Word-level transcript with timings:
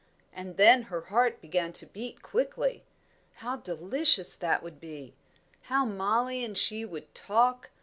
And 0.33 0.57
then 0.57 0.81
her 0.81 1.01
heart 1.01 1.41
began 1.41 1.73
to 1.73 1.85
beat 1.85 2.23
quickly. 2.23 2.83
How 3.33 3.57
delicious 3.57 4.35
that 4.35 4.63
would 4.63 4.79
be! 4.81 5.13
How 5.61 5.85
Mollie 5.85 6.43
and 6.43 6.57
she 6.57 6.83
would 6.85 7.13
talk! 7.13 7.69